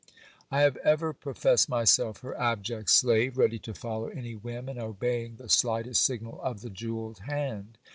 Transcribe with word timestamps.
I 0.49 0.61
have 0.61 0.77
ever 0.77 1.13
professed 1.13 1.69
myself 1.69 2.21
her 2.21 2.35
abject 2.35 2.89
slave, 2.89 3.37
ready 3.37 3.59
to 3.59 3.73
follow 3.75 4.07
any 4.07 4.33
whim, 4.33 4.67
and 4.67 4.79
obeying 4.79 5.35
the 5.35 5.47
slightest 5.47 6.01
signal 6.01 6.41
of 6.41 6.61
the 6.61 6.71
jewelled 6.71 7.19
hand. 7.27 7.77